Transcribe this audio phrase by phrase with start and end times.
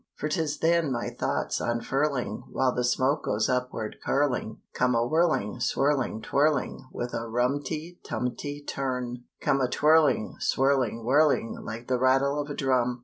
[0.15, 5.59] For 'tis then my thoughts unfurling, While the smoke goes upward curling, Come a whirling,
[5.59, 12.39] swirling, twirling, With a rumty, tumty, turn, Come a twirling, swirling, whirling, Like the rattle
[12.41, 12.99] of a drum.